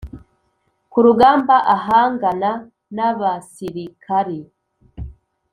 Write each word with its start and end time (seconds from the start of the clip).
kurugamba 0.91 1.55
ahangana 1.75 2.51
n 2.95 2.97
Abasirikari 3.09 4.39